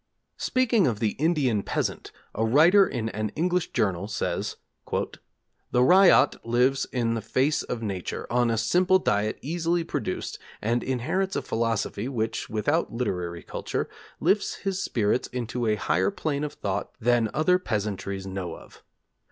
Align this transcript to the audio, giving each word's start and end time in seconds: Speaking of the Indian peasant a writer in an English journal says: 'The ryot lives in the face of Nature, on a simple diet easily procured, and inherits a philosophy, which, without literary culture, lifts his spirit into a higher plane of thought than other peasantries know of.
Speaking 0.39 0.87
of 0.87 0.97
the 0.97 1.11
Indian 1.19 1.61
peasant 1.61 2.11
a 2.33 2.43
writer 2.43 2.87
in 2.87 3.09
an 3.09 3.29
English 3.35 3.69
journal 3.71 4.07
says: 4.07 4.55
'The 4.91 5.19
ryot 5.83 6.43
lives 6.43 6.85
in 6.85 7.13
the 7.13 7.21
face 7.21 7.61
of 7.61 7.83
Nature, 7.83 8.25
on 8.33 8.49
a 8.49 8.57
simple 8.57 8.97
diet 8.97 9.37
easily 9.43 9.83
procured, 9.83 10.39
and 10.59 10.81
inherits 10.81 11.35
a 11.35 11.43
philosophy, 11.43 12.07
which, 12.07 12.49
without 12.49 12.91
literary 12.91 13.43
culture, 13.43 13.87
lifts 14.19 14.55
his 14.55 14.81
spirit 14.83 15.27
into 15.27 15.67
a 15.67 15.75
higher 15.75 16.09
plane 16.09 16.43
of 16.43 16.53
thought 16.53 16.89
than 16.99 17.29
other 17.31 17.59
peasantries 17.59 18.25
know 18.25 18.55
of. 18.55 18.81